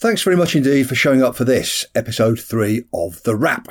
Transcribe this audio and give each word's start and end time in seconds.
Thanks 0.00 0.22
very 0.22 0.36
much 0.36 0.54
indeed 0.54 0.88
for 0.88 0.94
showing 0.94 1.24
up 1.24 1.34
for 1.34 1.42
this, 1.42 1.84
episode 1.92 2.38
three 2.38 2.84
of 2.94 3.20
The 3.24 3.34
Wrap. 3.34 3.66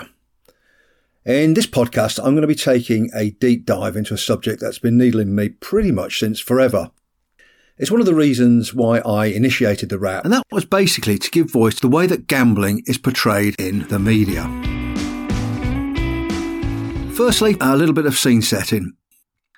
In 1.23 1.53
this 1.53 1.67
podcast, 1.67 2.19
I'm 2.19 2.33
going 2.33 2.41
to 2.41 2.47
be 2.47 2.53
taking 2.53 3.09
a 3.15 3.29
deep 3.29 3.65
dive 3.65 3.95
into 3.95 4.13
a 4.13 4.17
subject 4.17 4.59
that's 4.59 4.77
been 4.77 4.97
needling 4.97 5.33
me 5.33 5.47
pretty 5.47 5.89
much 5.89 6.19
since 6.19 6.41
forever. 6.41 6.91
It's 7.77 7.89
one 7.89 8.01
of 8.01 8.05
the 8.05 8.13
reasons 8.13 8.73
why 8.73 8.99
I 8.99 9.27
initiated 9.27 9.87
The 9.87 9.99
Wrap, 9.99 10.25
and 10.25 10.33
that 10.33 10.43
was 10.51 10.65
basically 10.65 11.17
to 11.17 11.31
give 11.31 11.49
voice 11.49 11.75
to 11.75 11.81
the 11.81 11.95
way 11.95 12.07
that 12.07 12.27
gambling 12.27 12.83
is 12.87 12.97
portrayed 12.97 13.55
in 13.57 13.87
the 13.87 13.97
media. 13.97 14.43
Firstly, 17.13 17.55
a 17.61 17.77
little 17.77 17.95
bit 17.95 18.05
of 18.05 18.17
scene 18.17 18.41
setting. 18.41 18.97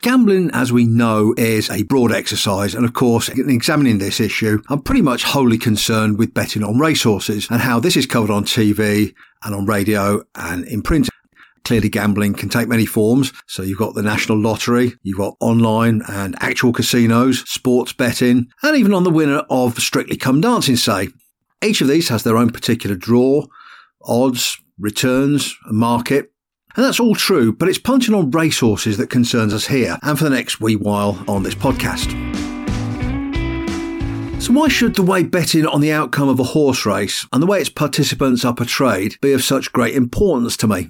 Gambling, 0.01 0.49
as 0.53 0.71
we 0.71 0.85
know, 0.85 1.33
is 1.37 1.69
a 1.69 1.83
broad 1.83 2.13
exercise, 2.13 2.73
and 2.73 2.85
of 2.85 2.93
course, 2.93 3.27
in 3.27 3.49
examining 3.49 3.97
this 3.97 4.21
issue, 4.21 4.61
I'm 4.69 4.81
pretty 4.81 5.01
much 5.01 5.23
wholly 5.23 5.57
concerned 5.57 6.17
with 6.17 6.33
betting 6.33 6.63
on 6.63 6.79
racehorses 6.79 7.49
and 7.51 7.59
how 7.59 7.81
this 7.81 7.97
is 7.97 8.05
covered 8.05 8.31
on 8.31 8.45
TV 8.45 9.13
and 9.43 9.53
on 9.53 9.65
radio 9.65 10.23
and 10.35 10.65
in 10.65 10.83
print. 10.83 11.09
Clearly, 11.65 11.89
gambling 11.89 12.33
can 12.33 12.47
take 12.47 12.69
many 12.69 12.85
forms. 12.85 13.33
So 13.47 13.61
you've 13.61 13.77
got 13.77 13.93
the 13.93 14.01
national 14.01 14.39
lottery, 14.39 14.93
you've 15.03 15.17
got 15.17 15.35
online 15.41 16.01
and 16.07 16.33
actual 16.39 16.71
casinos, 16.71 17.41
sports 17.49 17.91
betting, 17.91 18.47
and 18.63 18.77
even 18.77 18.93
on 18.93 19.03
the 19.03 19.09
winner 19.09 19.43
of 19.49 19.77
Strictly 19.79 20.15
Come 20.15 20.39
Dancing, 20.39 20.77
say. 20.77 21.09
Each 21.61 21.81
of 21.81 21.89
these 21.89 22.07
has 22.07 22.23
their 22.23 22.37
own 22.37 22.51
particular 22.51 22.95
draw, 22.95 23.47
odds, 24.03 24.57
returns, 24.79 25.57
market. 25.65 26.31
And 26.79 26.85
that's 26.85 27.01
all 27.01 27.13
true, 27.13 27.51
but 27.51 27.67
it's 27.67 27.77
punching 27.77 28.15
on 28.15 28.31
racehorses 28.31 28.95
that 28.99 29.09
concerns 29.09 29.53
us 29.53 29.67
here 29.67 29.99
and 30.01 30.17
for 30.17 30.23
the 30.23 30.29
next 30.29 30.61
wee 30.61 30.77
while 30.77 31.21
on 31.27 31.43
this 31.43 31.53
podcast. 31.53 32.09
So, 34.41 34.53
why 34.53 34.69
should 34.69 34.95
the 34.95 35.03
way 35.03 35.23
betting 35.23 35.65
on 35.65 35.81
the 35.81 35.91
outcome 35.91 36.29
of 36.29 36.39
a 36.39 36.45
horse 36.45 36.85
race 36.85 37.27
and 37.33 37.43
the 37.43 37.47
way 37.47 37.59
its 37.59 37.67
participants 37.67 38.45
are 38.45 38.53
portrayed 38.53 39.17
be 39.19 39.33
of 39.33 39.43
such 39.43 39.73
great 39.73 39.93
importance 39.93 40.55
to 40.55 40.69
me? 40.69 40.87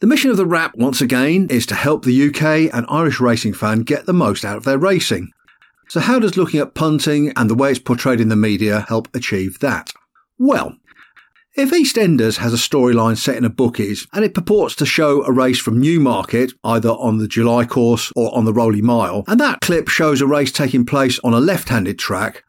The 0.00 0.06
mission 0.06 0.30
of 0.30 0.38
the 0.38 0.46
Wrap, 0.46 0.74
once 0.78 1.02
again, 1.02 1.48
is 1.50 1.66
to 1.66 1.74
help 1.74 2.06
the 2.06 2.28
UK 2.28 2.74
and 2.74 2.86
Irish 2.88 3.20
racing 3.20 3.52
fan 3.52 3.80
get 3.80 4.06
the 4.06 4.14
most 4.14 4.46
out 4.46 4.56
of 4.56 4.64
their 4.64 4.78
racing. 4.78 5.30
So, 5.90 6.00
how 6.00 6.18
does 6.18 6.38
looking 6.38 6.60
at 6.60 6.74
punting 6.74 7.34
and 7.36 7.50
the 7.50 7.54
way 7.54 7.72
it's 7.72 7.78
portrayed 7.78 8.22
in 8.22 8.30
the 8.30 8.34
media 8.34 8.86
help 8.88 9.14
achieve 9.14 9.58
that? 9.58 9.92
Well, 10.38 10.78
if 11.58 11.72
EastEnders 11.72 12.36
has 12.36 12.54
a 12.54 12.56
storyline 12.56 13.16
set 13.16 13.36
in 13.36 13.44
a 13.44 13.50
bookies 13.50 14.06
and 14.12 14.24
it 14.24 14.32
purports 14.32 14.76
to 14.76 14.86
show 14.86 15.24
a 15.24 15.32
race 15.32 15.58
from 15.58 15.80
Newmarket, 15.80 16.52
either 16.62 16.90
on 16.90 17.18
the 17.18 17.26
July 17.26 17.64
course 17.64 18.12
or 18.14 18.32
on 18.32 18.44
the 18.44 18.52
Rowley 18.52 18.80
Mile, 18.80 19.24
and 19.26 19.40
that 19.40 19.60
clip 19.60 19.88
shows 19.88 20.20
a 20.20 20.26
race 20.26 20.52
taking 20.52 20.86
place 20.86 21.18
on 21.24 21.34
a 21.34 21.40
left 21.40 21.68
handed 21.68 21.98
track, 21.98 22.44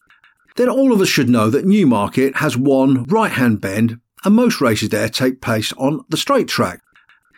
then 0.58 0.70
all 0.70 0.94
of 0.94 1.02
us 1.02 1.08
should 1.08 1.28
know 1.28 1.50
that 1.50 1.66
Newmarket 1.66 2.36
has 2.36 2.56
one 2.56 3.04
right 3.06 3.32
hand 3.32 3.60
bend 3.60 4.00
and 4.24 4.36
most 4.36 4.62
races 4.62 4.90
there 4.90 5.10
take 5.10 5.42
place 5.42 5.74
on 5.74 6.06
the 6.10 6.18
straight 6.18 6.48
track. 6.48 6.80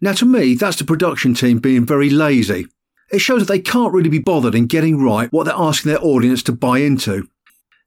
Now, 0.01 0.11
to 0.13 0.25
me, 0.25 0.55
that's 0.55 0.77
the 0.77 0.83
production 0.83 1.33
team 1.35 1.59
being 1.59 1.85
very 1.85 2.09
lazy. 2.09 2.67
It 3.13 3.19
shows 3.19 3.39
that 3.39 3.47
they 3.47 3.59
can't 3.59 3.93
really 3.93 4.09
be 4.09 4.19
bothered 4.19 4.55
in 4.55 4.65
getting 4.65 5.01
right 5.01 5.31
what 5.31 5.45
they're 5.45 5.53
asking 5.55 5.91
their 5.91 6.03
audience 6.03 6.43
to 6.43 6.51
buy 6.51 6.79
into. 6.79 7.29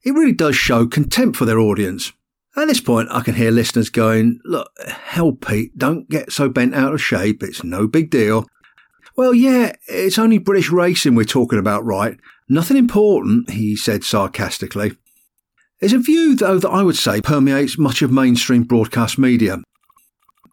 It 0.04 0.12
really 0.12 0.32
does 0.32 0.56
show 0.56 0.86
contempt 0.86 1.36
for 1.36 1.44
their 1.44 1.58
audience. 1.58 2.12
At 2.56 2.68
this 2.68 2.80
point, 2.80 3.08
I 3.10 3.20
can 3.20 3.34
hear 3.34 3.50
listeners 3.50 3.90
going, 3.90 4.40
Look, 4.44 4.70
hell, 4.86 5.32
Pete, 5.32 5.76
don't 5.76 6.08
get 6.08 6.32
so 6.32 6.48
bent 6.48 6.74
out 6.74 6.94
of 6.94 7.02
shape. 7.02 7.42
It's 7.42 7.64
no 7.64 7.88
big 7.88 8.10
deal. 8.10 8.46
Well, 9.16 9.34
yeah, 9.34 9.72
it's 9.88 10.18
only 10.18 10.38
British 10.38 10.70
racing 10.70 11.14
we're 11.14 11.24
talking 11.24 11.58
about, 11.58 11.84
right? 11.84 12.18
Nothing 12.48 12.76
important, 12.76 13.50
he 13.50 13.76
said 13.76 14.04
sarcastically. 14.04 14.96
It's 15.80 15.92
a 15.92 15.98
view, 15.98 16.36
though, 16.36 16.58
that 16.58 16.70
I 16.70 16.82
would 16.82 16.96
say 16.96 17.20
permeates 17.20 17.78
much 17.78 18.02
of 18.02 18.12
mainstream 18.12 18.62
broadcast 18.62 19.18
media. 19.18 19.58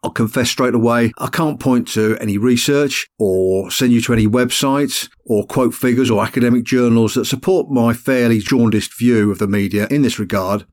I'll 0.03 0.11
confess 0.11 0.49
straight 0.49 0.73
away, 0.73 1.11
I 1.19 1.27
can't 1.27 1.59
point 1.59 1.87
to 1.89 2.17
any 2.19 2.37
research 2.39 3.07
or 3.19 3.69
send 3.69 3.93
you 3.93 4.01
to 4.01 4.13
any 4.13 4.25
websites 4.25 5.09
or 5.25 5.45
quote 5.45 5.75
figures 5.75 6.09
or 6.09 6.23
academic 6.23 6.63
journals 6.63 7.13
that 7.13 7.25
support 7.25 7.69
my 7.69 7.93
fairly 7.93 8.39
jaundiced 8.39 8.97
view 8.97 9.29
of 9.31 9.37
the 9.37 9.47
media 9.47 9.87
in 9.91 10.01
this 10.01 10.17
regard. 10.17 10.65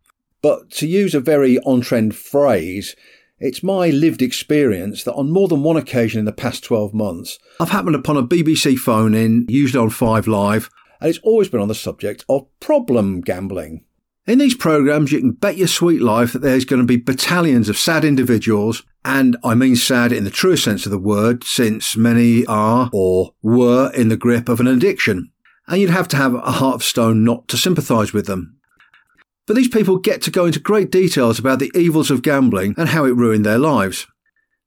But 0.43 0.71
to 0.73 0.87
use 0.87 1.15
a 1.15 1.21
very 1.21 1.59
on 1.61 1.81
trend 1.81 2.15
phrase, 2.15 2.95
it's 3.41 3.63
my 3.63 3.91
lived 3.91 4.23
experience 4.23 5.05
that 5.05 5.15
on 5.15 5.31
more 5.31 5.49
than 5.49 5.63
one 5.63 5.77
occasion 5.77 6.19
in 6.19 6.25
the 6.25 6.33
past 6.33 6.65
12 6.65 6.95
months, 6.95 7.39
I've 7.61 7.71
happened 7.71 7.97
upon 7.97 8.17
a 8.17 8.23
BBC 8.23 8.77
phone 8.77 9.15
in, 9.15 9.47
usually 9.49 9.83
on 9.83 9.91
5 9.91 10.27
Live, 10.27 10.71
and 11.01 11.09
it's 11.09 11.21
always 11.23 11.49
been 11.49 11.61
on 11.61 11.69
the 11.69 11.75
subject 11.75 12.25
of 12.29 12.47
problem 12.61 13.21
gambling. 13.21 13.85
In 14.27 14.39
these 14.39 14.55
programs, 14.55 15.11
you 15.11 15.21
can 15.21 15.31
bet 15.31 15.57
your 15.57 15.69
sweet 15.69 16.03
life 16.03 16.35
that 16.35 16.43
there's 16.43 16.67
going 16.67 16.83
to 16.83 16.87
be 16.87 16.97
battalions 16.97 17.69
of 17.69 17.79
sad 17.79 18.05
individuals, 18.05 18.83
and 19.05 19.39
I 19.43 19.55
mean 19.55 19.75
sad 19.75 20.13
in 20.13 20.25
the 20.25 20.31
truest 20.31 20.65
sense 20.65 20.85
of 20.85 20.93
the 20.93 20.99
word, 20.99 21.45
since 21.45 21.97
many 21.97 22.45
are 22.45 22.91
or 22.93 23.33
were 23.43 23.91
in 23.95 24.09
the 24.09 24.19
grip 24.19 24.49
of 24.49 24.61
an 24.61 24.67
addiction. 24.67 25.31
And 25.67 25.81
you'd 25.81 25.91
have 25.91 26.09
to 26.09 26.17
have 26.17 26.35
a 26.35 26.53
heart 26.53 26.75
of 26.75 26.83
stone 26.83 27.25
not 27.25 27.49
to 27.49 27.57
sympathise 27.57 28.13
with 28.13 28.27
them. 28.27 28.58
But 29.49 29.57
these 29.57 29.69
people 29.69 29.99
get 29.99 30.21
to 30.23 30.31
go 30.31 30.45
into 30.45 30.61
great 30.61 30.91
details 30.91 31.39
about 31.39 31.59
the 31.59 31.73
evils 31.75 32.11
of 32.11 32.23
gambling 32.23 32.75
and 32.77 32.91
how 32.91 33.07
it 33.07 33.17
ruined 33.17 33.47
their 33.47 33.59
lives. 33.59 34.07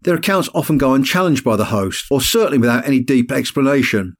Their 0.02 0.16
accounts 0.16 0.50
often 0.56 0.80
go 0.80 0.96
unchallenged 0.96 1.44
by 1.44 1.56
the 1.56 1.66
host, 1.66 2.08
or 2.10 2.20
certainly 2.20 2.58
without 2.58 2.88
any 2.88 3.00
deep 3.00 3.32
explanation. 3.32 4.16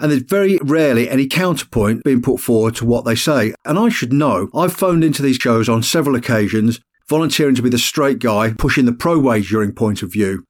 And 0.00 0.10
there's 0.10 0.22
very 0.22 0.58
rarely 0.62 1.10
any 1.10 1.26
counterpoint 1.26 2.04
being 2.04 2.22
put 2.22 2.40
forward 2.40 2.74
to 2.76 2.86
what 2.86 3.04
they 3.04 3.14
say. 3.14 3.52
And 3.66 3.78
I 3.78 3.90
should 3.90 4.14
know, 4.14 4.48
I've 4.54 4.72
phoned 4.72 5.04
into 5.04 5.20
these 5.20 5.36
shows 5.36 5.68
on 5.68 5.82
several 5.82 6.16
occasions, 6.16 6.80
volunteering 7.10 7.54
to 7.56 7.62
be 7.62 7.68
the 7.68 7.78
straight 7.78 8.18
guy, 8.18 8.54
pushing 8.56 8.86
the 8.86 8.92
pro 8.92 9.18
wagering 9.18 9.72
point 9.72 10.02
of 10.02 10.10
view. 10.10 10.44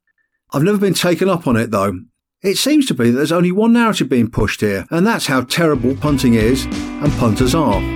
I've 0.53 0.62
never 0.62 0.78
been 0.78 0.94
taken 0.94 1.28
up 1.28 1.48
on 1.48 1.56
it 1.56 1.72
though. 1.72 1.98
It 2.42 2.59
seems 2.59 2.86
to 2.86 2.94
be 2.94 3.10
that 3.10 3.16
there's 3.16 3.32
only 3.32 3.50
one 3.50 3.72
narrative 3.72 4.09
being 4.09 4.31
pushed 4.31 4.60
here, 4.60 4.86
and 4.91 5.04
that's 5.04 5.26
how 5.26 5.41
terrible 5.41 5.97
punting 5.97 6.34
is 6.34 6.66
and 6.66 7.12
punters 7.15 7.54
are. 7.54 7.96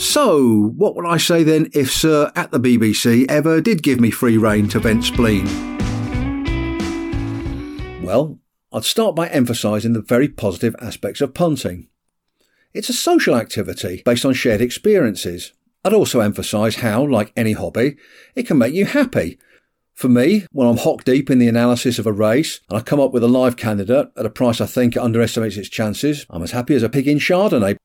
So, 0.00 0.72
what 0.78 0.96
would 0.96 1.04
I 1.04 1.18
say 1.18 1.42
then 1.42 1.68
if 1.74 1.92
Sir 1.92 2.32
at 2.34 2.50
the 2.50 2.58
BBC 2.58 3.26
ever 3.28 3.60
did 3.60 3.82
give 3.82 4.00
me 4.00 4.10
free 4.10 4.38
rein 4.38 4.66
to 4.70 4.80
vent 4.80 5.04
spleen? 5.04 5.44
Well, 8.02 8.38
I'd 8.72 8.84
start 8.84 9.14
by 9.14 9.28
emphasising 9.28 9.92
the 9.92 10.00
very 10.00 10.26
positive 10.26 10.74
aspects 10.80 11.20
of 11.20 11.34
punting. 11.34 11.88
It's 12.72 12.88
a 12.88 12.94
social 12.94 13.36
activity 13.36 14.00
based 14.02 14.24
on 14.24 14.32
shared 14.32 14.62
experiences. 14.62 15.52
I'd 15.84 15.92
also 15.92 16.20
emphasise 16.20 16.76
how, 16.76 17.06
like 17.06 17.34
any 17.36 17.52
hobby, 17.52 17.98
it 18.34 18.46
can 18.46 18.56
make 18.56 18.72
you 18.72 18.86
happy. 18.86 19.38
For 19.92 20.08
me, 20.08 20.46
when 20.50 20.66
I'm 20.66 20.78
hock 20.78 21.04
deep 21.04 21.28
in 21.28 21.38
the 21.38 21.48
analysis 21.48 21.98
of 21.98 22.06
a 22.06 22.12
race 22.12 22.62
and 22.70 22.78
I 22.78 22.80
come 22.80 23.00
up 23.00 23.12
with 23.12 23.22
a 23.22 23.28
live 23.28 23.58
candidate 23.58 24.08
at 24.16 24.24
a 24.24 24.30
price 24.30 24.62
I 24.62 24.66
think 24.66 24.96
underestimates 24.96 25.58
its 25.58 25.68
chances, 25.68 26.24
I'm 26.30 26.42
as 26.42 26.52
happy 26.52 26.74
as 26.74 26.82
a 26.82 26.88
pig 26.88 27.06
in 27.06 27.18
Chardonnay. 27.18 27.76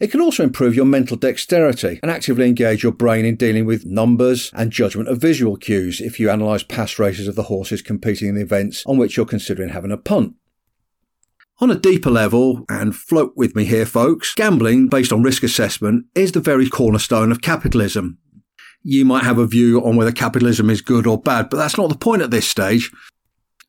It 0.00 0.12
can 0.12 0.20
also 0.20 0.44
improve 0.44 0.76
your 0.76 0.84
mental 0.84 1.16
dexterity 1.16 1.98
and 2.02 2.10
actively 2.10 2.46
engage 2.46 2.84
your 2.84 2.92
brain 2.92 3.24
in 3.24 3.34
dealing 3.34 3.66
with 3.66 3.84
numbers 3.84 4.52
and 4.54 4.70
judgment 4.70 5.08
of 5.08 5.20
visual 5.20 5.56
cues 5.56 6.00
if 6.00 6.20
you 6.20 6.30
analyse 6.30 6.62
past 6.62 7.00
races 7.00 7.26
of 7.26 7.34
the 7.34 7.44
horses 7.44 7.82
competing 7.82 8.28
in 8.28 8.34
the 8.36 8.42
events 8.42 8.84
on 8.86 8.96
which 8.96 9.16
you're 9.16 9.26
considering 9.26 9.70
having 9.70 9.90
a 9.90 9.96
punt. 9.96 10.34
On 11.60 11.72
a 11.72 11.74
deeper 11.74 12.10
level, 12.10 12.64
and 12.68 12.94
float 12.94 13.32
with 13.34 13.56
me 13.56 13.64
here, 13.64 13.84
folks, 13.84 14.32
gambling 14.32 14.86
based 14.86 15.12
on 15.12 15.24
risk 15.24 15.42
assessment 15.42 16.06
is 16.14 16.30
the 16.30 16.38
very 16.38 16.68
cornerstone 16.68 17.32
of 17.32 17.42
capitalism. 17.42 18.18
You 18.84 19.04
might 19.04 19.24
have 19.24 19.38
a 19.38 19.46
view 19.46 19.84
on 19.84 19.96
whether 19.96 20.12
capitalism 20.12 20.70
is 20.70 20.80
good 20.80 21.08
or 21.08 21.20
bad, 21.20 21.50
but 21.50 21.56
that's 21.56 21.76
not 21.76 21.88
the 21.88 21.98
point 21.98 22.22
at 22.22 22.30
this 22.30 22.46
stage. 22.46 22.92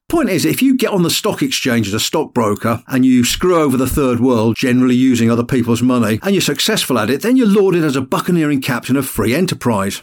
Point 0.09 0.29
is, 0.31 0.43
if 0.43 0.63
you 0.63 0.75
get 0.75 0.89
on 0.89 1.03
the 1.03 1.09
stock 1.11 1.43
exchange 1.43 1.87
as 1.87 1.93
a 1.93 1.99
stockbroker 1.99 2.83
and 2.87 3.05
you 3.05 3.23
screw 3.23 3.61
over 3.61 3.77
the 3.77 3.87
third 3.87 4.19
world, 4.19 4.55
generally 4.57 4.95
using 4.95 5.29
other 5.29 5.43
people's 5.43 5.83
money, 5.83 6.19
and 6.23 6.33
you're 6.33 6.41
successful 6.41 6.97
at 6.97 7.11
it, 7.11 7.21
then 7.21 7.37
you're 7.37 7.47
lauded 7.47 7.83
as 7.83 7.95
a 7.95 8.01
buccaneering 8.01 8.59
captain 8.59 8.95
of 8.95 9.07
free 9.07 9.35
enterprise. 9.35 10.01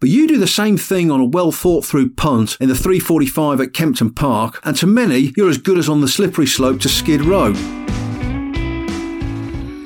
But 0.00 0.10
you 0.10 0.26
do 0.26 0.36
the 0.36 0.48
same 0.48 0.76
thing 0.76 1.12
on 1.12 1.20
a 1.20 1.24
well 1.24 1.52
thought 1.52 1.84
through 1.84 2.10
punt 2.14 2.56
in 2.60 2.68
the 2.68 2.74
345 2.74 3.60
at 3.60 3.72
Kempton 3.72 4.12
Park, 4.12 4.60
and 4.64 4.76
to 4.76 4.86
many, 4.88 5.32
you're 5.36 5.48
as 5.48 5.58
good 5.58 5.78
as 5.78 5.88
on 5.88 6.00
the 6.00 6.08
slippery 6.08 6.46
slope 6.46 6.80
to 6.80 6.88
Skid 6.88 7.22
Row. 7.22 7.54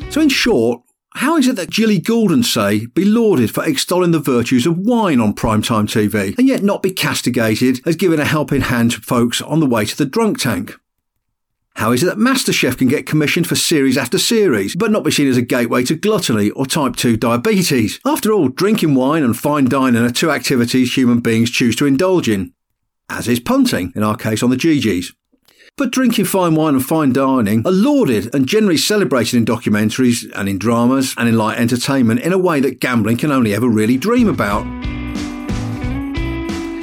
So, 0.08 0.22
in 0.22 0.31
short, 0.31 0.82
how 1.14 1.36
is 1.36 1.46
it 1.46 1.56
that 1.56 1.70
Jilly 1.70 1.98
Goolden, 1.98 2.42
say, 2.42 2.86
be 2.86 3.04
lauded 3.04 3.50
for 3.50 3.64
extolling 3.64 4.12
the 4.12 4.18
virtues 4.18 4.66
of 4.66 4.78
wine 4.78 5.20
on 5.20 5.34
primetime 5.34 5.86
TV, 5.86 6.36
and 6.38 6.48
yet 6.48 6.62
not 6.62 6.82
be 6.82 6.90
castigated 6.90 7.80
as 7.86 7.96
giving 7.96 8.20
a 8.20 8.24
helping 8.24 8.62
hand 8.62 8.92
to 8.92 9.00
folks 9.00 9.40
on 9.42 9.60
the 9.60 9.66
way 9.66 9.84
to 9.84 9.96
the 9.96 10.06
drunk 10.06 10.40
tank? 10.40 10.74
How 11.76 11.92
is 11.92 12.02
it 12.02 12.06
that 12.06 12.18
MasterChef 12.18 12.78
can 12.78 12.88
get 12.88 13.06
commissioned 13.06 13.46
for 13.46 13.54
series 13.54 13.96
after 13.96 14.18
series, 14.18 14.76
but 14.76 14.90
not 14.90 15.04
be 15.04 15.10
seen 15.10 15.28
as 15.28 15.38
a 15.38 15.42
gateway 15.42 15.82
to 15.84 15.94
gluttony 15.94 16.50
or 16.50 16.66
type 16.66 16.96
2 16.96 17.16
diabetes? 17.16 17.98
After 18.04 18.32
all, 18.32 18.48
drinking 18.48 18.94
wine 18.94 19.22
and 19.22 19.36
fine 19.36 19.66
dining 19.66 20.04
are 20.04 20.10
two 20.10 20.30
activities 20.30 20.94
human 20.94 21.20
beings 21.20 21.50
choose 21.50 21.74
to 21.76 21.86
indulge 21.86 22.28
in, 22.28 22.52
as 23.08 23.26
is 23.26 23.40
punting, 23.40 23.92
in 23.96 24.02
our 24.02 24.16
case 24.16 24.42
on 24.42 24.50
the 24.50 24.56
GGs. 24.56 25.12
But 25.76 25.90
drinking 25.90 26.26
fine 26.26 26.54
wine 26.54 26.74
and 26.74 26.84
fine 26.84 27.12
dining 27.12 27.66
are 27.66 27.72
lauded 27.72 28.34
and 28.34 28.46
generally 28.46 28.76
celebrated 28.76 29.36
in 29.36 29.44
documentaries 29.44 30.30
and 30.34 30.48
in 30.48 30.58
dramas 30.58 31.14
and 31.16 31.28
in 31.28 31.36
light 31.36 31.58
entertainment 31.58 32.20
in 32.20 32.32
a 32.32 32.38
way 32.38 32.60
that 32.60 32.80
gambling 32.80 33.16
can 33.16 33.32
only 33.32 33.54
ever 33.54 33.69
really 33.69 33.96
dream 33.96 34.28
about. 34.28 34.66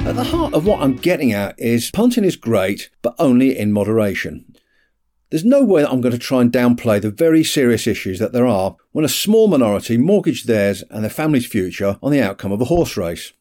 At 0.06 0.16
the 0.16 0.24
heart 0.24 0.54
of 0.54 0.66
what 0.66 0.80
I'm 0.80 0.96
getting 0.96 1.32
at 1.32 1.54
is 1.58 1.90
punting 1.92 2.24
is 2.24 2.34
great, 2.34 2.90
but 3.00 3.14
only 3.18 3.56
in 3.56 3.72
moderation. 3.72 4.56
There's 5.30 5.44
no 5.44 5.62
way 5.62 5.82
that 5.82 5.92
I'm 5.92 6.00
going 6.00 6.12
to 6.12 6.18
try 6.18 6.40
and 6.40 6.50
downplay 6.50 7.00
the 7.00 7.12
very 7.12 7.44
serious 7.44 7.86
issues 7.86 8.18
that 8.18 8.32
there 8.32 8.46
are 8.46 8.76
when 8.90 9.04
a 9.04 9.08
small 9.08 9.46
minority 9.46 9.96
mortgage 9.96 10.44
theirs 10.44 10.82
and 10.90 11.04
their 11.04 11.10
family's 11.10 11.46
future 11.46 11.98
on 12.02 12.10
the 12.10 12.20
outcome 12.22 12.50
of 12.50 12.60
a 12.60 12.64
horse 12.64 12.96
race. 12.96 13.32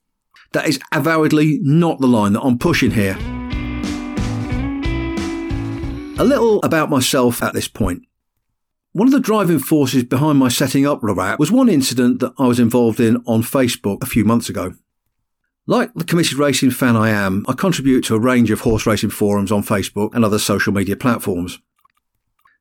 That 0.52 0.68
is 0.68 0.80
avowedly 0.92 1.60
not 1.64 2.00
the 2.00 2.08
line 2.08 2.34
that 2.34 2.42
I'm 2.42 2.60
pushing 2.60 2.92
here. 2.92 3.18
A 6.20 6.26
little 6.26 6.60
about 6.64 6.90
myself 6.90 7.42
at 7.42 7.54
this 7.54 7.70
point. 7.70 8.02
One 8.92 9.08
of 9.08 9.14
the 9.14 9.22
driving 9.22 9.58
forces 9.58 10.04
behind 10.04 10.38
my 10.38 10.50
setting 10.50 10.86
up 10.86 11.00
Rawap 11.00 11.40
was 11.40 11.50
one 11.50 11.70
incident 11.70 12.20
that 12.20 12.34
I 12.38 12.46
was 12.46 12.60
involved 12.60 13.00
in 13.00 13.24
on 13.26 13.42
Facebook 13.42 14.04
a 14.04 14.06
few 14.06 14.26
months 14.26 14.50
ago. 14.50 14.74
Like 15.66 15.94
the 15.94 16.04
committed 16.04 16.34
racing 16.34 16.72
fan 16.72 16.98
I 16.98 17.12
am, 17.12 17.46
I 17.48 17.54
contribute 17.54 18.02
to 18.02 18.16
a 18.16 18.20
range 18.20 18.52
of 18.52 18.60
horse 18.60 18.86
racing 18.86 19.12
forums 19.12 19.50
on 19.50 19.64
Facebook 19.64 20.14
and 20.14 20.26
other 20.26 20.40
social 20.40 20.74
media 20.74 20.98
platforms. 20.98 21.60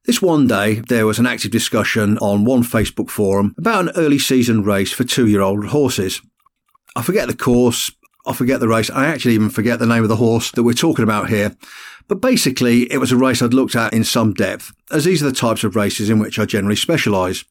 This 0.04 0.22
one 0.22 0.46
day, 0.46 0.74
there 0.74 1.06
was 1.06 1.18
an 1.18 1.26
active 1.26 1.50
discussion 1.50 2.16
on 2.18 2.44
one 2.44 2.62
Facebook 2.62 3.10
forum 3.10 3.56
about 3.58 3.88
an 3.88 3.92
early 3.96 4.20
season 4.20 4.62
race 4.62 4.92
for 4.92 5.02
two 5.02 5.26
year 5.26 5.40
old 5.40 5.66
horses. 5.66 6.22
I 6.94 7.02
forget 7.02 7.26
the 7.26 7.36
course, 7.36 7.90
I 8.28 8.34
forget 8.34 8.60
the 8.60 8.68
race, 8.68 8.90
I 8.90 9.06
actually 9.06 9.34
even 9.34 9.48
forget 9.48 9.78
the 9.78 9.86
name 9.86 10.02
of 10.02 10.10
the 10.10 10.16
horse 10.16 10.50
that 10.52 10.62
we're 10.62 10.74
talking 10.74 11.02
about 11.02 11.30
here. 11.30 11.56
But 12.08 12.20
basically, 12.20 12.82
it 12.92 12.98
was 12.98 13.10
a 13.10 13.16
race 13.16 13.40
I'd 13.40 13.54
looked 13.54 13.74
at 13.74 13.94
in 13.94 14.04
some 14.04 14.34
depth, 14.34 14.70
as 14.90 15.04
these 15.04 15.22
are 15.22 15.30
the 15.30 15.32
types 15.32 15.64
of 15.64 15.74
races 15.74 16.10
in 16.10 16.18
which 16.18 16.38
I 16.38 16.44
generally 16.44 16.76
specialise. 16.76 17.44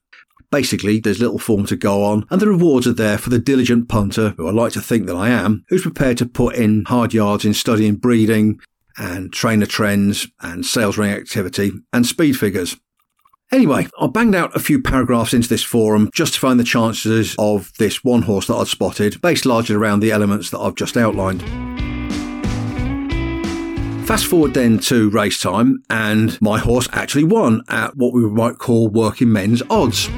Basically, 0.51 0.99
there's 0.99 1.19
little 1.19 1.39
form 1.39 1.65
to 1.65 1.75
go 1.75 2.03
on, 2.03 2.25
and 2.29 2.39
the 2.39 2.47
rewards 2.47 2.87
are 2.87 2.93
there 2.93 3.17
for 3.17 3.31
the 3.31 3.39
diligent 3.39 3.89
punter, 3.89 4.35
who 4.37 4.47
I 4.47 4.51
like 4.51 4.71
to 4.73 4.81
think 4.81 5.07
that 5.07 5.15
I 5.15 5.29
am, 5.29 5.65
who's 5.69 5.81
prepared 5.81 6.17
to 6.19 6.25
put 6.25 6.55
in 6.55 6.85
hard 6.85 7.13
yards 7.13 7.43
in 7.43 7.53
studying 7.53 7.95
breeding, 7.95 8.59
and 8.97 9.33
trainer 9.33 9.65
trends 9.65 10.27
and 10.41 10.65
sales 10.65 10.97
ring 10.97 11.11
activity 11.11 11.71
and 11.91 12.05
speed 12.05 12.37
figures. 12.37 12.77
Anyway, 13.49 13.87
I 13.97 14.07
banged 14.07 14.35
out 14.35 14.53
a 14.57 14.59
few 14.59 14.81
paragraphs 14.81 15.33
into 15.33 15.47
this 15.47 15.63
forum 15.63 16.09
justifying 16.13 16.57
the 16.57 16.65
chances 16.65 17.33
of 17.39 17.71
this 17.77 18.03
one 18.03 18.23
horse 18.23 18.47
that 18.47 18.55
I'd 18.55 18.67
spotted, 18.67 19.21
based 19.21 19.45
largely 19.45 19.73
around 19.73 20.01
the 20.01 20.11
elements 20.11 20.49
that 20.49 20.59
I've 20.59 20.75
just 20.75 20.97
outlined. 20.97 21.41
Fast 24.05 24.25
forward 24.25 24.53
then 24.53 24.79
to 24.79 25.09
race 25.11 25.39
time, 25.39 25.81
and 25.89 26.41
my 26.41 26.59
horse 26.59 26.89
actually 26.91 27.23
won 27.23 27.61
at 27.69 27.95
what 27.95 28.13
we 28.13 28.21
might 28.29 28.57
call 28.57 28.89
working 28.89 29.31
men's 29.31 29.63
odds. 29.69 30.09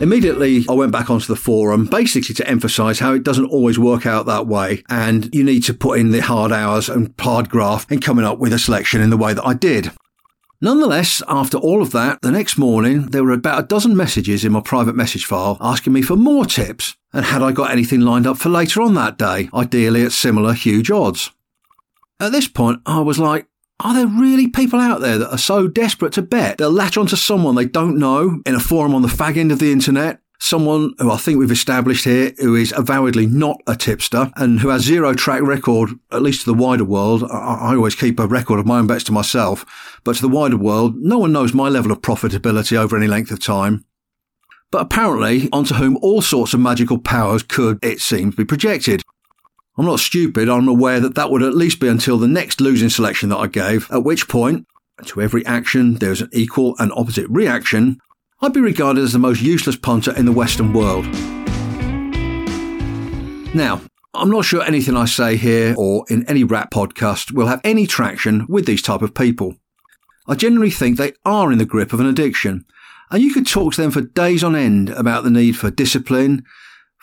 Immediately, 0.00 0.64
I 0.66 0.72
went 0.72 0.92
back 0.92 1.10
onto 1.10 1.26
the 1.26 1.36
forum 1.36 1.86
basically 1.86 2.34
to 2.36 2.48
emphasize 2.48 2.98
how 3.00 3.12
it 3.12 3.22
doesn't 3.22 3.50
always 3.50 3.78
work 3.78 4.06
out 4.06 4.24
that 4.26 4.46
way 4.46 4.82
and 4.88 5.32
you 5.34 5.44
need 5.44 5.62
to 5.64 5.74
put 5.74 5.98
in 5.98 6.10
the 6.10 6.20
hard 6.20 6.52
hours 6.52 6.88
and 6.88 7.14
hard 7.18 7.50
graft 7.50 7.92
in 7.92 8.00
coming 8.00 8.24
up 8.24 8.38
with 8.38 8.52
a 8.54 8.58
selection 8.58 9.00
in 9.02 9.10
the 9.10 9.16
way 9.16 9.34
that 9.34 9.46
I 9.46 9.54
did. 9.54 9.90
Nonetheless, 10.64 11.22
after 11.28 11.58
all 11.58 11.82
of 11.82 11.90
that, 11.90 12.22
the 12.22 12.30
next 12.30 12.56
morning 12.56 13.08
there 13.08 13.22
were 13.22 13.32
about 13.34 13.62
a 13.62 13.66
dozen 13.66 13.94
messages 13.94 14.46
in 14.46 14.52
my 14.52 14.62
private 14.62 14.96
message 14.96 15.26
file 15.26 15.58
asking 15.60 15.92
me 15.92 16.00
for 16.00 16.16
more 16.16 16.46
tips 16.46 16.96
and 17.12 17.26
had 17.26 17.42
I 17.42 17.52
got 17.52 17.70
anything 17.70 18.00
lined 18.00 18.26
up 18.26 18.38
for 18.38 18.48
later 18.48 18.80
on 18.80 18.94
that 18.94 19.18
day, 19.18 19.50
ideally 19.52 20.06
at 20.06 20.12
similar 20.12 20.54
huge 20.54 20.90
odds. 20.90 21.32
At 22.18 22.32
this 22.32 22.48
point, 22.48 22.80
I 22.86 23.00
was 23.00 23.18
like, 23.18 23.46
are 23.80 23.92
there 23.92 24.06
really 24.06 24.48
people 24.48 24.80
out 24.80 25.02
there 25.02 25.18
that 25.18 25.30
are 25.30 25.36
so 25.36 25.68
desperate 25.68 26.14
to 26.14 26.22
bet 26.22 26.56
they'll 26.56 26.70
latch 26.72 26.96
onto 26.96 27.16
someone 27.16 27.56
they 27.56 27.66
don't 27.66 27.98
know 27.98 28.40
in 28.46 28.54
a 28.54 28.58
forum 28.58 28.94
on 28.94 29.02
the 29.02 29.08
fag 29.08 29.36
end 29.36 29.52
of 29.52 29.58
the 29.58 29.70
internet? 29.70 30.22
Someone 30.40 30.92
who 30.98 31.10
I 31.10 31.16
think 31.16 31.38
we've 31.38 31.50
established 31.50 32.04
here 32.04 32.32
who 32.38 32.54
is 32.54 32.72
avowedly 32.76 33.26
not 33.26 33.60
a 33.66 33.76
tipster 33.76 34.30
and 34.36 34.60
who 34.60 34.68
has 34.68 34.82
zero 34.82 35.14
track 35.14 35.42
record, 35.42 35.90
at 36.10 36.22
least 36.22 36.44
to 36.44 36.52
the 36.52 36.58
wider 36.58 36.84
world. 36.84 37.24
I, 37.24 37.70
I 37.70 37.74
always 37.76 37.94
keep 37.94 38.20
a 38.20 38.26
record 38.26 38.58
of 38.58 38.66
my 38.66 38.78
own 38.78 38.86
bets 38.86 39.04
to 39.04 39.12
myself, 39.12 39.64
but 40.04 40.16
to 40.16 40.22
the 40.22 40.28
wider 40.28 40.56
world, 40.56 40.96
no 40.96 41.18
one 41.18 41.32
knows 41.32 41.54
my 41.54 41.68
level 41.68 41.92
of 41.92 42.02
profitability 42.02 42.76
over 42.76 42.96
any 42.96 43.06
length 43.06 43.30
of 43.30 43.40
time 43.40 43.84
but 44.74 44.80
apparently 44.80 45.48
onto 45.52 45.74
whom 45.74 45.96
all 46.02 46.20
sorts 46.20 46.52
of 46.52 46.58
magical 46.58 46.98
powers 46.98 47.44
could, 47.44 47.78
it 47.80 48.00
seems, 48.00 48.34
be 48.34 48.44
projected. 48.44 49.02
I'm 49.78 49.84
not 49.84 50.00
stupid, 50.00 50.48
I'm 50.48 50.66
aware 50.66 50.98
that 50.98 51.14
that 51.14 51.30
would 51.30 51.44
at 51.44 51.54
least 51.54 51.78
be 51.78 51.86
until 51.86 52.18
the 52.18 52.26
next 52.26 52.60
losing 52.60 52.88
selection 52.88 53.28
that 53.28 53.36
I 53.36 53.46
gave, 53.46 53.88
at 53.92 54.02
which 54.02 54.26
point, 54.26 54.66
to 55.06 55.20
every 55.20 55.46
action 55.46 55.94
there 55.94 56.10
is 56.10 56.22
an 56.22 56.30
equal 56.32 56.74
and 56.80 56.90
opposite 56.96 57.28
reaction, 57.30 58.00
I'd 58.44 58.52
be 58.52 58.60
regarded 58.60 59.02
as 59.02 59.14
the 59.14 59.18
most 59.18 59.40
useless 59.40 59.74
punter 59.74 60.14
in 60.14 60.26
the 60.26 60.32
Western 60.32 60.74
world. 60.74 61.06
Now, 63.54 63.80
I'm 64.12 64.28
not 64.28 64.44
sure 64.44 64.62
anything 64.62 64.98
I 64.98 65.06
say 65.06 65.38
here 65.38 65.74
or 65.78 66.04
in 66.10 66.28
any 66.28 66.44
Wrap 66.44 66.70
podcast 66.70 67.32
will 67.32 67.46
have 67.46 67.62
any 67.64 67.86
traction 67.86 68.44
with 68.46 68.66
these 68.66 68.82
type 68.82 69.00
of 69.00 69.14
people. 69.14 69.54
I 70.28 70.34
generally 70.34 70.68
think 70.68 70.98
they 70.98 71.14
are 71.24 71.50
in 71.52 71.56
the 71.56 71.64
grip 71.64 71.94
of 71.94 72.00
an 72.00 72.06
addiction, 72.06 72.66
and 73.10 73.22
you 73.22 73.32
could 73.32 73.46
talk 73.46 73.72
to 73.72 73.80
them 73.80 73.90
for 73.90 74.02
days 74.02 74.44
on 74.44 74.54
end 74.54 74.90
about 74.90 75.24
the 75.24 75.30
need 75.30 75.56
for 75.56 75.70
discipline, 75.70 76.44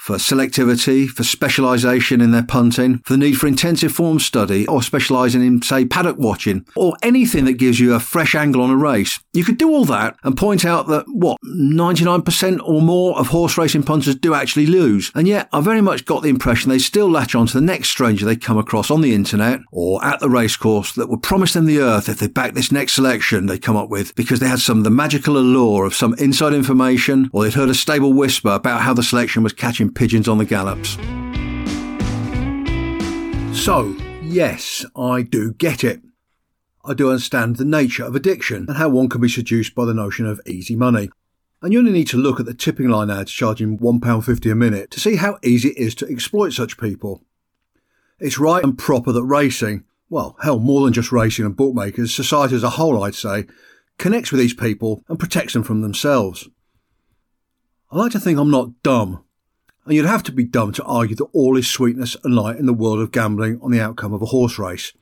for 0.01 0.15
selectivity, 0.15 1.07
for 1.07 1.21
specialisation 1.21 2.21
in 2.21 2.31
their 2.31 2.41
punting, 2.41 2.97
for 3.05 3.13
the 3.13 3.19
need 3.19 3.37
for 3.37 3.45
intensive 3.45 3.91
form 3.91 4.19
study, 4.19 4.65
or 4.65 4.81
specialising 4.81 5.45
in, 5.45 5.61
say, 5.61 5.85
paddock 5.85 6.17
watching, 6.17 6.65
or 6.75 6.95
anything 7.03 7.45
that 7.45 7.53
gives 7.53 7.79
you 7.79 7.93
a 7.93 7.99
fresh 7.99 8.33
angle 8.33 8.63
on 8.63 8.71
a 8.71 8.75
race. 8.75 9.19
You 9.31 9.43
could 9.43 9.59
do 9.59 9.69
all 9.69 9.85
that 9.85 10.17
and 10.23 10.35
point 10.35 10.65
out 10.65 10.87
that, 10.87 11.05
what, 11.07 11.37
99% 11.45 12.59
or 12.67 12.81
more 12.81 13.15
of 13.19 13.27
horse 13.27 13.59
racing 13.59 13.83
punters 13.83 14.15
do 14.15 14.33
actually 14.33 14.65
lose. 14.65 15.11
And 15.13 15.27
yet, 15.27 15.47
I 15.53 15.61
very 15.61 15.81
much 15.81 16.05
got 16.05 16.23
the 16.23 16.29
impression 16.29 16.71
they 16.71 16.79
still 16.79 17.07
latch 17.07 17.35
on 17.35 17.45
to 17.45 17.53
the 17.53 17.61
next 17.61 17.89
stranger 17.89 18.25
they 18.25 18.35
come 18.35 18.57
across 18.57 18.89
on 18.89 19.01
the 19.01 19.13
internet 19.13 19.59
or 19.71 20.03
at 20.03 20.19
the 20.19 20.29
racecourse 20.29 20.93
that 20.93 21.09
would 21.09 21.21
promise 21.21 21.53
them 21.53 21.65
the 21.65 21.79
earth 21.79 22.09
if 22.09 22.17
they 22.17 22.27
back 22.27 22.53
this 22.53 22.71
next 22.71 22.93
selection 22.93 23.45
they 23.45 23.59
come 23.59 23.75
up 23.77 23.89
with 23.89 24.15
because 24.15 24.39
they 24.39 24.47
had 24.47 24.59
some 24.59 24.79
of 24.79 24.83
the 24.83 24.89
magical 24.89 25.37
allure 25.37 25.85
of 25.85 25.93
some 25.93 26.15
inside 26.15 26.53
information 26.53 27.29
or 27.33 27.43
they'd 27.43 27.53
heard 27.53 27.69
a 27.69 27.75
stable 27.75 28.13
whisper 28.13 28.49
about 28.49 28.81
how 28.81 28.93
the 28.93 29.03
selection 29.03 29.43
was 29.43 29.53
catching 29.53 29.90
pigeons 29.95 30.27
on 30.27 30.37
the 30.37 30.45
gallops. 30.45 30.97
So, 33.57 33.95
yes, 34.21 34.85
I 34.95 35.21
do 35.21 35.53
get 35.53 35.83
it. 35.83 36.01
I 36.83 36.93
do 36.93 37.09
understand 37.09 37.57
the 37.57 37.65
nature 37.65 38.03
of 38.03 38.15
addiction 38.15 38.65
and 38.67 38.77
how 38.77 38.89
one 38.89 39.07
can 39.07 39.21
be 39.21 39.29
seduced 39.29 39.75
by 39.75 39.85
the 39.85 39.93
notion 39.93 40.25
of 40.25 40.41
easy 40.47 40.75
money. 40.75 41.09
And 41.61 41.71
you 41.71 41.79
only 41.79 41.91
need 41.91 42.07
to 42.07 42.17
look 42.17 42.39
at 42.39 42.47
the 42.47 42.55
tipping 42.55 42.89
line 42.89 43.11
ads 43.11 43.31
charging 43.31 43.77
£1.50 43.77 44.51
a 44.51 44.55
minute 44.55 44.89
to 44.91 44.99
see 44.99 45.17
how 45.17 45.37
easy 45.43 45.69
it 45.69 45.77
is 45.77 45.93
to 45.95 46.09
exploit 46.09 46.53
such 46.53 46.79
people. 46.79 47.23
It's 48.19 48.39
right 48.39 48.63
and 48.63 48.77
proper 48.77 49.11
that 49.11 49.23
racing, 49.23 49.83
well, 50.09 50.37
hell, 50.41 50.59
more 50.59 50.83
than 50.83 50.93
just 50.93 51.11
racing 51.11 51.45
and 51.45 51.55
bookmakers, 51.55 52.15
society 52.15 52.55
as 52.55 52.63
a 52.63 52.71
whole, 52.71 53.03
I'd 53.03 53.13
say, 53.13 53.45
connects 53.99 54.31
with 54.31 54.41
these 54.41 54.53
people 54.53 55.03
and 55.07 55.19
protects 55.19 55.53
them 55.53 55.63
from 55.63 55.81
themselves. 55.81 56.49
I 57.91 57.97
like 57.97 58.11
to 58.13 58.19
think 58.19 58.39
I'm 58.39 58.49
not 58.49 58.81
dumb, 58.81 59.23
and 59.85 59.95
you'd 59.95 60.05
have 60.05 60.23
to 60.23 60.31
be 60.31 60.43
dumb 60.43 60.71
to 60.73 60.83
argue 60.83 61.15
that 61.15 61.29
all 61.33 61.57
is 61.57 61.67
sweetness 61.67 62.15
and 62.23 62.35
light 62.35 62.57
in 62.57 62.65
the 62.65 62.73
world 62.73 62.99
of 62.99 63.11
gambling 63.11 63.59
on 63.61 63.71
the 63.71 63.81
outcome 63.81 64.13
of 64.13 64.21
a 64.21 64.27
horse 64.27 64.59
race. 64.59 64.93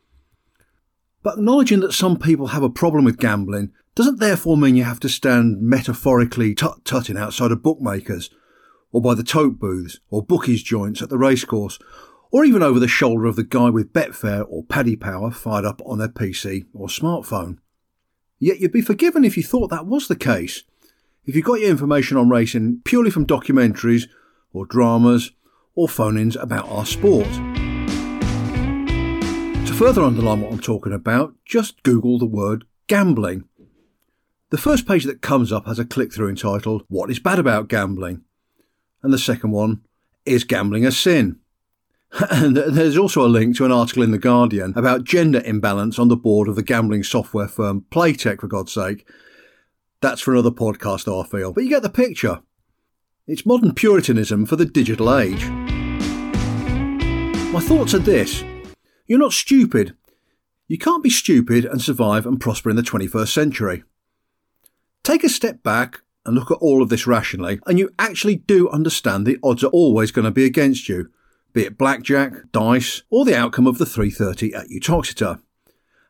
But 1.22 1.38
acknowledging 1.38 1.82
that 1.82 1.94
some 1.94 2.18
people 2.18 2.48
have 2.48 2.64
a 2.64 2.70
problem 2.70 3.04
with 3.04 3.20
gambling 3.20 3.74
doesn't 3.96 4.20
therefore 4.20 4.56
mean 4.56 4.76
you 4.76 4.86
have 4.86 5.02
to 5.02 5.10
stand 5.10 5.62
metaphorically 5.62 6.56
tut-tutting 6.56 7.18
outside 7.18 7.52
of 7.52 7.62
bookmakers, 7.62 8.30
or 8.92 9.02
by 9.02 9.14
the 9.14 9.24
tote 9.24 9.60
booths, 9.60 10.00
or 10.10 10.24
bookies 10.24 10.64
joints 10.64 11.02
at 11.02 11.10
the 11.10 11.18
racecourse, 11.18 11.78
or 12.32 12.46
even 12.46 12.64
over 12.64 12.80
the 12.80 12.88
shoulder 12.88 13.26
of 13.26 13.36
the 13.36 13.44
guy 13.44 13.70
with 13.70 13.92
Betfair 13.92 14.46
or 14.48 14.64
Paddy 14.64 14.96
Power 14.96 15.32
fired 15.32 15.66
up 15.66 15.82
on 15.86 15.98
their 15.98 16.08
PC 16.08 16.66
or 16.74 16.88
smartphone. 16.88 17.58
Yet 18.40 18.60
you'd 18.60 18.72
be 18.72 18.82
forgiven 18.82 19.26
if 19.26 19.36
you 19.36 19.44
thought 19.44 19.70
that 19.70 19.88
was 19.88 20.08
the 20.08 20.16
case. 20.16 20.64
If 21.26 21.36
you 21.36 21.42
got 21.42 21.60
your 21.60 21.70
information 21.70 22.18
on 22.18 22.30
racing 22.30 22.82
purely 22.86 23.12
from 23.12 23.26
documentaries 23.28 24.08
or 24.54 24.66
dramas 24.66 25.32
or 25.76 25.88
phone 25.88 26.18
ins 26.18 26.36
about 26.36 26.68
our 26.70 26.86
sport. 26.86 27.28
To 29.66 29.74
further 29.74 30.02
underline 30.02 30.42
what 30.42 30.52
I'm 30.52 30.60
talking 30.60 30.94
about, 30.94 31.36
just 31.46 31.84
Google 31.84 32.18
the 32.18 32.26
word 32.26 32.66
gambling. 32.88 33.46
The 34.50 34.58
first 34.58 34.88
page 34.88 35.04
that 35.06 35.22
comes 35.22 35.52
up 35.52 35.68
has 35.68 35.78
a 35.78 35.86
click 35.86 36.12
through 36.12 36.30
entitled, 36.30 36.84
What 36.88 37.12
is 37.12 37.20
Bad 37.20 37.38
About 37.38 37.68
Gambling? 37.68 38.24
And 39.04 39.14
the 39.14 39.20
second 39.20 39.52
one, 39.52 39.82
Is 40.26 40.44
Gambling 40.44 40.86
a 40.86 40.92
Sin? 40.92 41.40
And 42.32 42.58
there's 42.58 42.98
also 42.98 43.24
a 43.24 43.30
link 43.30 43.56
to 43.58 43.66
an 43.66 43.72
article 43.72 44.02
in 44.02 44.10
The 44.10 44.18
Guardian 44.18 44.74
about 44.76 45.04
gender 45.04 45.44
imbalance 45.46 46.00
on 46.00 46.08
the 46.08 46.18
board 46.18 46.48
of 46.48 46.56
the 46.56 46.64
gambling 46.64 47.04
software 47.04 47.48
firm 47.48 47.86
Playtech, 47.92 48.42
for 48.42 48.48
God's 48.48 48.74
sake. 48.74 49.08
That's 50.02 50.22
for 50.22 50.34
another 50.34 50.50
podcast, 50.50 51.08
I 51.08 51.28
feel. 51.28 51.54
But 51.54 51.64
you 51.64 51.70
get 51.70 51.84
the 51.84 51.90
picture. 51.90 52.42
It's 53.32 53.46
modern 53.46 53.76
Puritanism 53.76 54.48
for 54.48 54.56
the 54.56 54.66
digital 54.66 55.16
age. 55.16 55.46
My 57.52 57.60
thoughts 57.60 57.94
are 57.94 58.00
this 58.00 58.44
you're 59.06 59.20
not 59.20 59.34
stupid 59.34 59.96
You 60.68 60.80
can't 60.80 61.04
be 61.04 61.12
stupid 61.12 61.64
and 61.64 61.80
survive 61.80 62.26
and 62.26 62.42
prosper 62.42 62.72
in 62.72 62.76
the 62.76 62.82
21st 62.82 63.28
century. 63.28 63.84
Take 65.04 65.24
a 65.24 65.30
step 65.30 65.62
back 65.62 66.02
and 66.26 66.34
look 66.34 66.50
at 66.50 66.58
all 66.58 66.82
of 66.82 66.90
this 66.90 67.06
rationally, 67.06 67.60
and 67.68 67.78
you 67.78 67.92
actually 68.00 68.38
do 68.38 68.68
understand 68.70 69.28
the 69.28 69.38
odds 69.44 69.64
are 69.64 69.68
always 69.68 70.10
going 70.10 70.26
to 70.26 70.32
be 70.32 70.46
against 70.46 70.90
you, 70.90 71.12
be 71.54 71.66
it 71.66 71.78
blackjack, 71.78 72.52
dice, 72.52 73.04
or 73.12 73.26
the 73.26 73.38
outcome 73.38 73.68
of 73.68 73.78
the 73.78 73.86
330 73.86 74.56
at 74.56 74.72
Uttoxeter. 74.72 75.40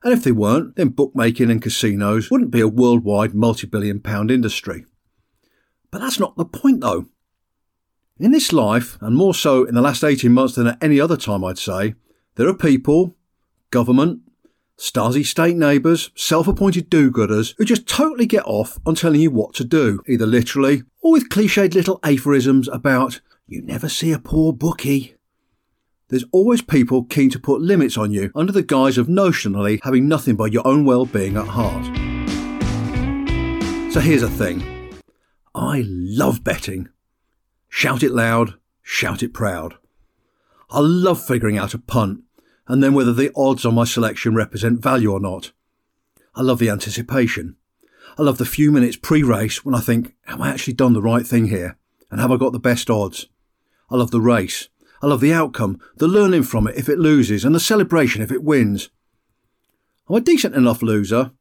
And 0.06 0.14
if 0.14 0.24
they 0.24 0.32
weren't, 0.32 0.78
then 0.78 0.88
bookmaking 0.88 1.52
and 1.52 1.62
casinos 1.62 2.32
wouldn't 2.32 2.52
be 2.52 2.62
a 2.62 2.68
worldwide 2.70 3.34
multi 3.34 3.68
billion 3.68 4.00
pound 4.00 4.32
industry. 4.32 4.86
But 5.92 6.02
that's 6.02 6.20
not 6.20 6.36
the 6.38 6.46
point 6.46 6.82
though. 6.82 7.08
In 8.20 8.32
this 8.32 8.52
life, 8.52 8.98
and 9.02 9.16
more 9.16 9.34
so 9.34 9.64
in 9.64 9.76
the 9.76 9.82
last 9.82 10.04
18 10.04 10.32
months 10.32 10.56
than 10.56 10.68
at 10.68 10.84
any 10.84 11.00
other 11.00 11.16
time, 11.16 11.44
I'd 11.44 11.58
say, 11.58 11.96
there 12.36 12.48
are 12.48 12.54
people, 12.54 13.16
government, 13.72 14.22
Stasi 14.78 15.26
state 15.26 15.58
neighbours, 15.58 16.10
self 16.16 16.48
appointed 16.48 16.90
do 16.90 17.12
gooders 17.12 17.54
who 17.58 17.66
just 17.66 17.86
totally 17.88 18.26
get 18.26 18.46
off 18.46 18.80
on 18.86 18.96
telling 18.96 19.20
you 19.20 19.30
what 19.30 19.54
to 19.56 19.66
do, 19.66 20.02
either 20.08 20.26
literally 20.26 20.84
or 21.02 21.12
with 21.14 21.30
cliched 21.30 21.74
little 21.74 22.00
aphorisms 22.04 22.70
about, 22.70 23.20
you 23.46 23.62
never 23.62 23.90
see 23.90 24.14
a 24.14 24.20
poor 24.20 24.54
bookie. 24.54 25.16
There's 26.08 26.26
always 26.32 26.62
people 26.62 27.04
keen 27.04 27.30
to 27.32 27.40
put 27.40 27.62
limits 27.62 27.98
on 27.98 28.12
you 28.12 28.32
under 28.36 28.54
the 28.54 28.64
guise 28.64 28.98
of 28.98 29.08
notionally 29.08 29.80
having 29.84 30.08
nothing 30.08 30.36
but 30.36 30.54
your 30.54 30.66
own 30.66 30.86
well 30.86 31.06
being 31.06 31.36
at 31.36 31.48
heart. 31.48 31.86
So 33.94 34.00
here's 34.00 34.24
a 34.24 34.30
thing 34.30 34.79
I 35.54 35.84
love 35.86 36.44
betting. 36.44 36.90
Shout 37.68 38.04
it 38.04 38.12
loud, 38.12 38.56
shout 38.82 39.24
it 39.24 39.34
proud. 39.34 39.76
I 40.70 40.80
love 40.80 41.24
figuring 41.24 41.58
out 41.58 41.74
a 41.74 41.80
punt 41.80 42.22
and 42.68 42.84
then 42.84 42.94
whether 42.94 43.12
the 43.12 43.32
odds 43.36 43.66
on 43.66 43.74
my 43.74 43.84
selection 43.84 44.36
represent 44.36 44.82
value 44.82 45.12
or 45.12 45.20
not. 45.20 45.52
I 46.36 46.42
love 46.42 46.60
the 46.60 46.70
anticipation. 46.70 47.56
I 48.18 48.22
love 48.22 48.38
the 48.38 48.46
few 48.46 48.72
minutes 48.72 48.96
pre 48.96 49.24
race 49.24 49.66
when 49.66 49.74
I 49.74 49.80
think, 49.80 50.14
have 50.26 50.40
I 50.40 50.50
actually 50.50 50.74
done 50.74 50.94
the 50.94 51.02
right 51.02 51.26
thing 51.26 51.48
here? 51.48 51.78
And 52.12 52.22
have 52.22 52.32
I 52.32 52.38
got 52.38 52.54
the 52.54 52.60
best 52.60 52.90
odds? 52.90 53.28
I 53.90 53.96
love 53.96 54.12
the 54.12 54.22
race. 54.22 54.70
I 55.02 55.08
love 55.08 55.22
the 55.22 55.34
outcome, 55.34 55.80
the 55.98 56.08
learning 56.08 56.44
from 56.44 56.68
it 56.68 56.76
if 56.76 56.90
it 56.90 57.00
loses, 57.00 57.44
and 57.44 57.56
the 57.56 57.60
celebration 57.60 58.22
if 58.22 58.32
it 58.32 58.44
wins. 58.44 58.90
I'm 60.08 60.16
a 60.16 60.22
decent 60.22 60.56
enough 60.56 60.82
loser. 60.82 61.32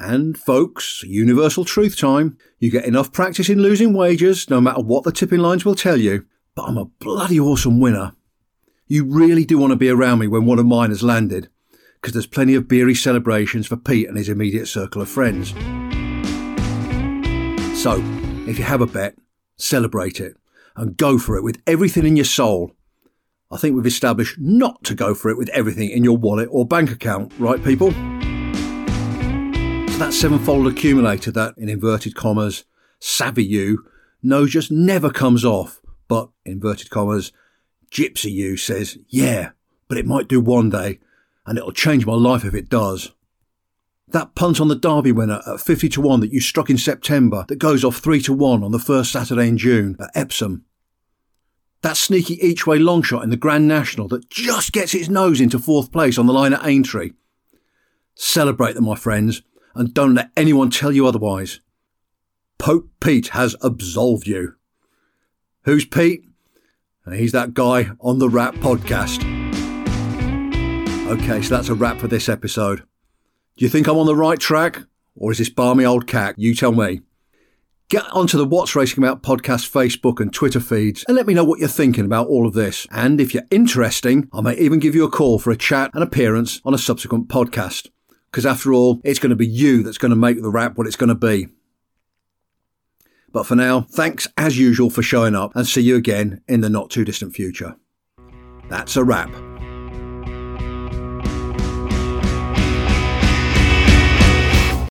And 0.00 0.38
folks, 0.38 1.02
universal 1.02 1.64
truth 1.64 1.98
time. 1.98 2.38
You 2.60 2.70
get 2.70 2.84
enough 2.84 3.12
practice 3.12 3.48
in 3.48 3.60
losing 3.60 3.92
wagers, 3.92 4.48
no 4.48 4.60
matter 4.60 4.80
what 4.80 5.02
the 5.02 5.10
tipping 5.10 5.40
lines 5.40 5.64
will 5.64 5.74
tell 5.74 5.96
you. 5.96 6.24
But 6.54 6.66
I'm 6.66 6.78
a 6.78 6.84
bloody 6.84 7.40
awesome 7.40 7.80
winner. 7.80 8.12
You 8.86 9.04
really 9.04 9.44
do 9.44 9.58
want 9.58 9.72
to 9.72 9.76
be 9.76 9.88
around 9.88 10.20
me 10.20 10.28
when 10.28 10.46
one 10.46 10.60
of 10.60 10.66
mine 10.66 10.90
has 10.90 11.02
landed, 11.02 11.48
because 11.94 12.12
there's 12.12 12.28
plenty 12.28 12.54
of 12.54 12.68
beery 12.68 12.94
celebrations 12.94 13.66
for 13.66 13.76
Pete 13.76 14.06
and 14.08 14.16
his 14.16 14.28
immediate 14.28 14.68
circle 14.68 15.02
of 15.02 15.08
friends. 15.08 15.50
So, 17.76 17.96
if 18.48 18.56
you 18.56 18.64
have 18.64 18.80
a 18.80 18.86
bet, 18.86 19.16
celebrate 19.56 20.20
it 20.20 20.36
and 20.76 20.96
go 20.96 21.18
for 21.18 21.36
it 21.36 21.42
with 21.42 21.60
everything 21.66 22.06
in 22.06 22.16
your 22.16 22.24
soul. 22.24 22.72
I 23.50 23.56
think 23.56 23.74
we've 23.74 23.84
established 23.84 24.38
not 24.38 24.84
to 24.84 24.94
go 24.94 25.12
for 25.12 25.28
it 25.28 25.36
with 25.36 25.48
everything 25.48 25.90
in 25.90 26.04
your 26.04 26.16
wallet 26.16 26.48
or 26.52 26.64
bank 26.64 26.92
account, 26.92 27.32
right, 27.38 27.62
people? 27.64 27.92
That 29.98 30.14
sevenfold 30.14 30.68
accumulator 30.68 31.32
that, 31.32 31.58
in 31.58 31.68
inverted 31.68 32.14
commas, 32.14 32.64
savvy 33.00 33.44
you, 33.44 33.84
knows 34.22 34.52
just 34.52 34.70
never 34.70 35.10
comes 35.10 35.44
off, 35.44 35.80
but, 36.06 36.30
inverted 36.44 36.88
commas, 36.88 37.32
Gypsy 37.90 38.30
You 38.30 38.56
says, 38.56 38.96
Yeah, 39.08 39.50
but 39.88 39.98
it 39.98 40.06
might 40.06 40.28
do 40.28 40.40
one 40.40 40.70
day, 40.70 41.00
and 41.44 41.58
it'll 41.58 41.72
change 41.72 42.06
my 42.06 42.14
life 42.14 42.44
if 42.44 42.54
it 42.54 42.68
does. 42.68 43.10
That 44.06 44.36
punt 44.36 44.60
on 44.60 44.68
the 44.68 44.76
Derby 44.76 45.10
winner 45.10 45.42
at 45.46 45.60
50 45.60 45.88
to 45.88 46.00
1 46.00 46.20
that 46.20 46.32
you 46.32 46.40
struck 46.40 46.70
in 46.70 46.78
September 46.78 47.44
that 47.48 47.56
goes 47.56 47.84
off 47.84 47.96
3 47.96 48.20
to 48.22 48.32
1 48.32 48.62
on 48.62 48.70
the 48.70 48.78
first 48.78 49.10
Saturday 49.10 49.48
in 49.48 49.58
June 49.58 49.96
at 49.98 50.10
Epsom. 50.14 50.64
That 51.82 51.96
sneaky 51.96 52.34
each 52.34 52.68
way 52.68 52.78
long 52.78 53.02
shot 53.02 53.24
in 53.24 53.30
the 53.30 53.36
Grand 53.36 53.66
National 53.66 54.06
that 54.08 54.30
just 54.30 54.70
gets 54.72 54.94
its 54.94 55.08
nose 55.08 55.40
into 55.40 55.58
fourth 55.58 55.90
place 55.90 56.18
on 56.18 56.26
the 56.26 56.32
line 56.32 56.52
at 56.52 56.64
Aintree. 56.64 57.14
Celebrate 58.14 58.74
them, 58.74 58.84
my 58.84 58.96
friends, 58.96 59.42
and 59.74 59.94
don't 59.94 60.14
let 60.14 60.30
anyone 60.36 60.70
tell 60.70 60.92
you 60.92 61.06
otherwise. 61.06 61.60
Pope 62.58 62.90
Pete 63.00 63.28
has 63.28 63.54
absolved 63.62 64.26
you. 64.26 64.54
Who's 65.62 65.84
Pete? 65.84 66.24
He's 67.10 67.32
that 67.32 67.54
guy 67.54 67.90
on 68.00 68.18
the 68.18 68.28
Wrap 68.28 68.54
podcast. 68.56 69.24
Okay, 71.08 71.40
so 71.40 71.56
that's 71.56 71.70
a 71.70 71.74
wrap 71.74 71.98
for 71.98 72.08
this 72.08 72.28
episode. 72.28 72.80
Do 73.56 73.64
you 73.64 73.68
think 73.70 73.86
I'm 73.86 73.96
on 73.96 74.06
the 74.06 74.14
right 74.14 74.38
track? 74.38 74.82
Or 75.16 75.32
is 75.32 75.38
this 75.38 75.48
balmy 75.48 75.84
old 75.84 76.06
cack? 76.06 76.34
You 76.36 76.54
tell 76.54 76.72
me. 76.72 77.00
Get 77.88 78.04
onto 78.12 78.36
the 78.36 78.44
What's 78.44 78.76
Racing 78.76 79.02
About 79.02 79.22
podcast 79.22 79.70
Facebook 79.70 80.20
and 80.20 80.32
Twitter 80.32 80.60
feeds 80.60 81.04
and 81.08 81.16
let 81.16 81.26
me 81.26 81.32
know 81.32 81.44
what 81.44 81.58
you're 81.58 81.68
thinking 81.68 82.04
about 82.04 82.28
all 82.28 82.46
of 82.46 82.52
this. 82.52 82.86
And 82.90 83.18
if 83.18 83.32
you're 83.32 83.44
interesting, 83.50 84.28
I 84.32 84.42
may 84.42 84.54
even 84.58 84.78
give 84.78 84.94
you 84.94 85.04
a 85.04 85.10
call 85.10 85.38
for 85.38 85.50
a 85.50 85.56
chat 85.56 85.90
and 85.94 86.02
appearance 86.02 86.60
on 86.66 86.74
a 86.74 86.78
subsequent 86.78 87.28
podcast. 87.28 87.88
Because 88.38 88.46
after 88.46 88.72
all, 88.72 89.00
it's 89.02 89.18
going 89.18 89.30
to 89.30 89.36
be 89.36 89.48
you 89.48 89.82
that's 89.82 89.98
going 89.98 90.10
to 90.10 90.16
make 90.16 90.40
the 90.40 90.48
wrap 90.48 90.78
what 90.78 90.86
it's 90.86 90.94
going 90.94 91.08
to 91.08 91.16
be. 91.16 91.48
But 93.32 93.46
for 93.48 93.56
now, 93.56 93.80
thanks 93.80 94.28
as 94.36 94.56
usual 94.56 94.90
for 94.90 95.02
showing 95.02 95.34
up 95.34 95.56
and 95.56 95.66
see 95.66 95.80
you 95.80 95.96
again 95.96 96.40
in 96.46 96.60
the 96.60 96.70
not 96.70 96.88
too 96.88 97.04
distant 97.04 97.34
future. 97.34 97.74
That's 98.70 98.94
a 98.94 99.02
wrap. 99.02 99.47